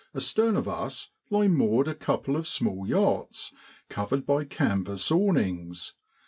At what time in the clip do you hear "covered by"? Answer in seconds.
3.87-4.45